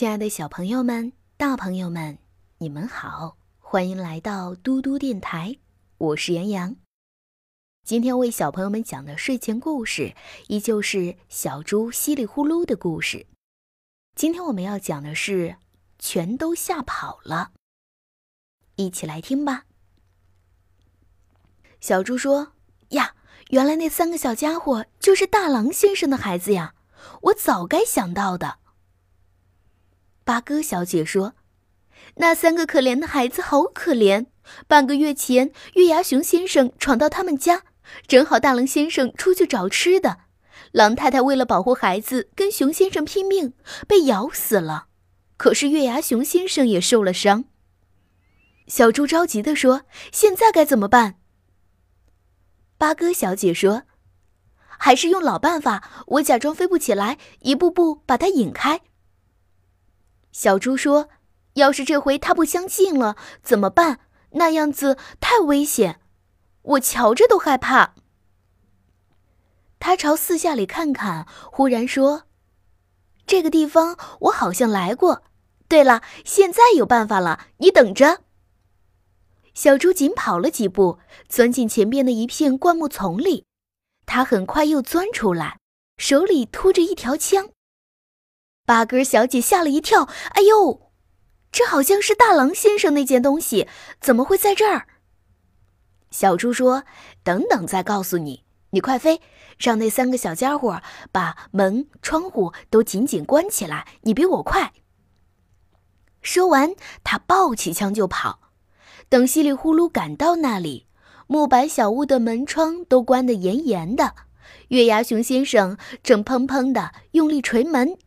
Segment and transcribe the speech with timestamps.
[0.00, 2.16] 亲爱的小朋友们、大朋友们，
[2.56, 5.58] 你们好，欢迎来到嘟嘟电台，
[5.98, 6.74] 我是杨洋。
[7.84, 10.14] 今天为小朋友们讲的睡前故事，
[10.46, 13.26] 依旧是小猪唏哩呼噜的故事。
[14.14, 15.56] 今天我们要讲的是
[15.98, 17.52] 全都吓跑了，
[18.76, 19.66] 一起来听吧。
[21.78, 22.54] 小猪说
[22.96, 23.14] ：“呀，
[23.50, 26.74] 原来那三个小家伙就是大狼先生的孩子呀，
[27.24, 28.60] 我早该想到的。”
[30.30, 31.34] 八哥小姐说
[32.18, 34.26] ：“那三个可怜的孩子好可怜。
[34.68, 37.64] 半个月前，月牙熊先生闯到他们家，
[38.06, 40.18] 正好大狼先生出去找吃的。
[40.70, 43.54] 狼太太为了保护孩子，跟熊先生拼命，
[43.88, 44.86] 被咬死了。
[45.36, 47.46] 可是月牙熊先生也受了伤。”
[48.68, 49.82] 小猪着急地说
[50.14, 51.16] ：“现在该怎么办？”
[52.78, 53.82] 八哥小姐说
[54.78, 58.82] ：“还是用老办法，我假装飞不起来，一步步把它引开。”
[60.32, 61.08] 小猪说
[61.54, 64.00] ：“要是这回他不相信了怎么办？
[64.32, 66.00] 那样子太危险，
[66.62, 67.94] 我瞧着都害怕。”
[69.80, 72.24] 他朝四下里看看，忽然说
[73.26, 75.22] ：“这个地方我好像来过。
[75.68, 78.22] 对了，现在有办法了，你等着。”
[79.54, 83.46] 小猪紧跑了几步，钻进前边的一片灌木丛里。
[84.06, 85.58] 他很快又钻出来，
[85.96, 87.50] 手里拖着一条枪。
[88.70, 90.92] 八哥小姐吓了一跳，“哎呦，
[91.50, 93.66] 这好像是大狼先生那件东西，
[94.00, 94.86] 怎么会在这儿？”
[96.12, 96.84] 小猪说
[97.24, 98.44] ：“等等，再告诉你。
[98.70, 99.20] 你快飞，
[99.58, 103.88] 让那三个小家伙把门窗户都紧紧关起来。
[104.02, 104.72] 你比我快。”
[106.22, 108.52] 说完，他抱起枪就跑。
[109.08, 110.86] 等稀里呼噜赶到那里，
[111.26, 114.14] 木板小屋的门窗都关得严严的，
[114.68, 117.98] 月牙熊先生正砰砰地用力捶门。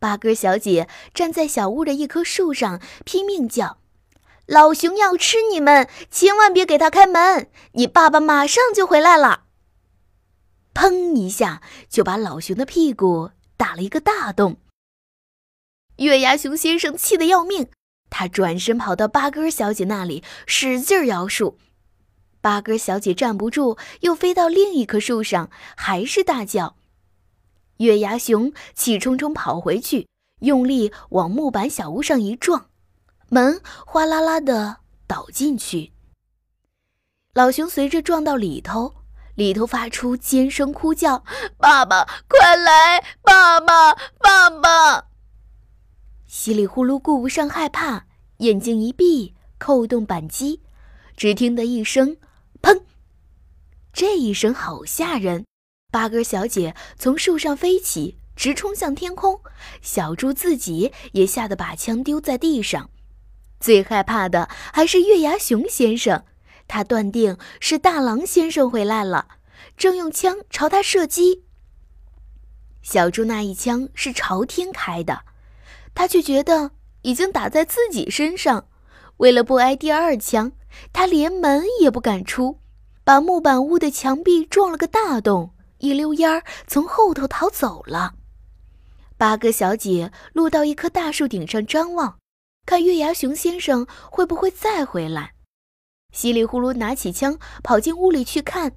[0.00, 3.78] 八哥小姐站在小屋的一棵树上，拼命叫
[4.46, 7.50] ：“老熊要吃你们，千万别给他开门！
[7.72, 9.44] 你爸爸马上就回来了。”
[10.74, 14.56] 砰一下，就把老熊的屁股打了一个大洞。
[15.96, 17.68] 月牙熊先生气得要命，
[18.08, 21.58] 他转身跑到八哥小姐那里，使劲摇树。
[22.40, 26.76] 八哥小姐站不住，又飞到另一棵树上，还是大叫。
[27.80, 30.06] 月牙熊气冲冲跑回去，
[30.40, 32.66] 用力往木板小屋上一撞，
[33.30, 35.92] 门哗啦啦的倒进去。
[37.32, 38.96] 老熊随着撞到里头，
[39.34, 41.24] 里头发出尖声哭叫
[41.56, 43.02] ：“爸爸，快来！
[43.22, 45.06] 爸爸，爸爸！”
[46.28, 48.04] 稀里呼噜顾不上害怕，
[48.38, 50.60] 眼睛一闭，扣动扳机，
[51.16, 52.18] 只听得一声
[52.60, 52.82] “砰”，
[53.90, 55.46] 这一声好吓人。
[55.90, 59.40] 八哥小姐从树上飞起，直冲向天空。
[59.82, 62.90] 小猪自己也吓得把枪丢在地上。
[63.58, 66.24] 最害怕的还是月牙熊先生，
[66.68, 69.28] 他断定是大狼先生回来了，
[69.76, 71.44] 正用枪朝他射击。
[72.82, 75.24] 小猪那一枪是朝天开的，
[75.94, 76.70] 他却觉得
[77.02, 78.68] 已经打在自己身上。
[79.18, 80.52] 为了不挨第二枪，
[80.92, 82.58] 他连门也不敢出，
[83.04, 85.52] 把木板屋的墙壁撞了个大洞。
[85.80, 88.14] 一溜烟儿从后头逃走了。
[89.18, 92.18] 八哥小姐落到一棵大树顶上张望，
[92.64, 95.34] 看月牙熊先生会不会再回来。
[96.12, 98.72] 稀里呼噜拿起枪跑进屋里去看，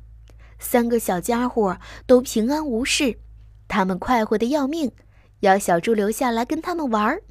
[0.60, 3.20] 三个小家伙都平安无事，
[3.68, 4.92] 他们快活的要命，
[5.40, 7.24] 要小猪留下来跟他们玩儿。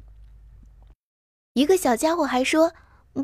[1.53, 2.73] 一个小家伙还说：“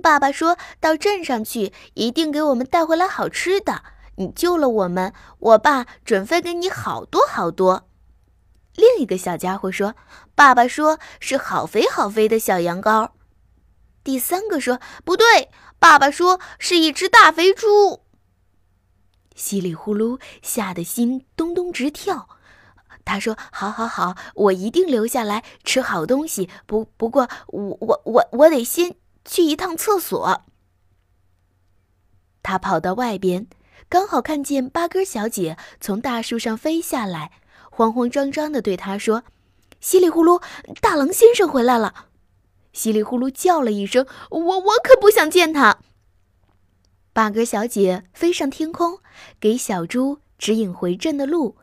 [0.01, 3.83] 爸爸说到镇上去，一定给我们带回来好吃的。”
[4.19, 7.87] 你救了我们，我爸准分给你好多好多。
[8.75, 9.95] 另一个小家伙说
[10.35, 13.11] ：“爸爸说是好肥好肥的小羊羔。”
[14.03, 15.49] 第三个说：“不对，
[15.79, 18.01] 爸爸说是一只大肥猪。”
[19.35, 22.27] 稀里呼噜，吓得心咚咚直跳。
[23.05, 26.49] 他说：“好好好，我一定留下来吃好东西。
[26.65, 30.43] 不不过，我我我我得先去一趟厕所。”
[32.43, 33.47] 他跑到外边。
[33.87, 37.31] 刚好看见八哥小姐从大树上飞下来，
[37.71, 39.23] 慌慌张张地对他说
[39.79, 40.43] ：“稀里呼噜，
[40.81, 42.07] 大狼先生回来了！”
[42.73, 45.79] 稀里呼噜叫了一声：“我我可不想见他。”
[47.13, 48.99] 八哥小姐飞上天空，
[49.39, 51.57] 给小猪指引回镇的路。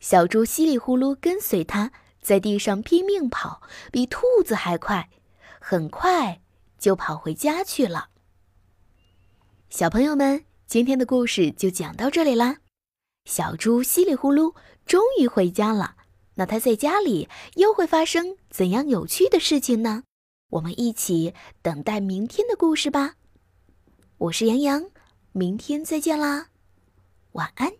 [0.00, 3.60] 小猪稀里呼噜跟随他，在地上拼命跑，
[3.92, 5.10] 比兔子还快，
[5.60, 6.40] 很快
[6.78, 8.08] 就跑回家去了。
[9.68, 10.47] 小朋友们。
[10.68, 12.58] 今天的故事就讲到这里啦，
[13.24, 14.54] 小猪唏哩呼噜
[14.84, 15.96] 终于回家了，
[16.34, 20.02] 那他在家里又会发生怎样有趣的事情呢？
[20.50, 21.32] 我们一起
[21.62, 23.14] 等待明天的故事吧。
[24.18, 24.90] 我是杨洋，
[25.32, 26.48] 明天再见啦，
[27.32, 27.72] 晚安。